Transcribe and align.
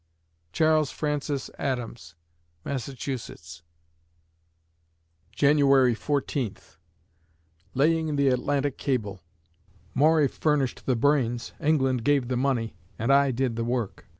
CHARLES 0.51 0.89
FRANCIS 0.89 1.51
ADAMS 1.59 2.15
(Massachusetts) 2.65 3.61
January 5.31 5.93
Fourteenth 5.93 6.77
LAYING 7.75 8.15
THE 8.15 8.29
ATLANTIC 8.29 8.79
CABLE 8.79 9.21
Maury 9.93 10.27
furnished 10.27 10.87
the 10.87 10.95
brains, 10.95 11.53
England 11.61 12.03
gave 12.03 12.29
the 12.29 12.35
money, 12.35 12.73
and 12.97 13.13
I 13.13 13.29
did 13.29 13.55
the 13.57 13.63
work. 13.63 14.07